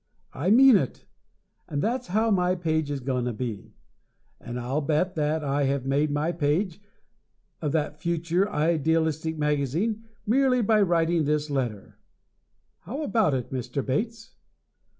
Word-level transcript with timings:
I 0.33 0.49
mean 0.49 0.77
it! 0.77 1.05
And 1.67 1.79
that's 1.79 2.07
how 2.07 2.31
my 2.31 2.55
page 2.55 2.89
is 2.89 3.01
gonna 3.01 3.33
be, 3.33 3.75
and 4.39 4.59
I'll 4.59 4.81
bet 4.81 5.13
that 5.13 5.43
I 5.43 5.65
have 5.65 5.85
made 5.85 6.09
my 6.09 6.31
page 6.31 6.81
of 7.61 7.71
that 7.73 8.01
future 8.01 8.49
idealistic 8.49 9.37
magazine, 9.37 10.05
merely 10.25 10.63
by 10.63 10.81
writing 10.81 11.25
this 11.25 11.51
letter! 11.51 11.99
How 12.79 13.03
about 13.03 13.35
it, 13.35 13.51
Mr. 13.51 13.85
Bates? 13.85 14.31